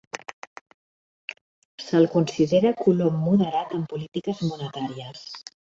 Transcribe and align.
Se'l 1.85 2.11
considera 2.15 2.75
colom 2.83 3.23
moderat 3.29 3.79
en 3.81 3.87
polítiques 3.95 4.45
monetàries. 4.53 5.27